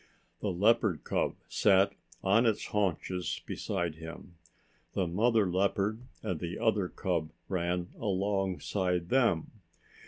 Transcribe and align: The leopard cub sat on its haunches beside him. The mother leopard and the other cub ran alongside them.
The 0.39 0.49
leopard 0.51 1.03
cub 1.03 1.35
sat 1.47 1.93
on 2.23 2.47
its 2.47 2.65
haunches 2.69 3.39
beside 3.45 3.97
him. 3.97 4.33
The 4.93 5.05
mother 5.05 5.45
leopard 5.47 6.01
and 6.23 6.39
the 6.39 6.57
other 6.57 6.87
cub 6.89 7.29
ran 7.47 7.89
alongside 7.99 9.09
them. 9.09 9.51